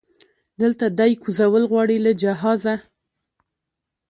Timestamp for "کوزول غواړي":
1.23-1.97